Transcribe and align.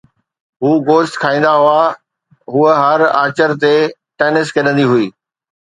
هو 0.61 0.71
گوشت 0.87 1.13
کائيندا 1.23 1.51
هئا، 1.63 1.83
هوءَ 2.51 2.71
هر 2.83 2.99
آچر 3.23 3.51
تي 3.61 3.73
ٽينس 4.19 4.47
کيڏندي 4.55 4.85
هئي 4.91 5.07